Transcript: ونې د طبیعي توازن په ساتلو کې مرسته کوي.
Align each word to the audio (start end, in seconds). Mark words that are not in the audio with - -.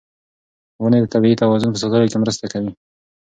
ونې 0.81 0.99
د 1.01 1.05
طبیعي 1.13 1.35
توازن 1.43 1.69
په 1.73 1.79
ساتلو 1.81 2.09
کې 2.11 2.17
مرسته 2.23 2.45
کوي. 2.53 2.71